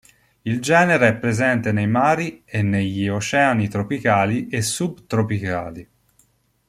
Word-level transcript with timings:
Il 0.41 0.61
genere 0.63 1.09
è 1.09 1.15
presente 1.15 1.71
nei 1.71 1.85
mari 1.85 2.41
e 2.43 2.63
negli 2.63 3.07
oceani 3.07 3.67
tropicali 3.67 4.47
e 4.47 4.63
subtropicali. 4.63 5.89